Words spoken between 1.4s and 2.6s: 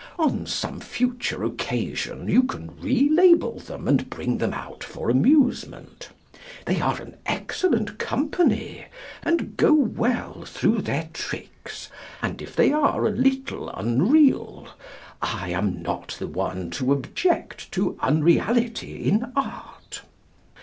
occasion you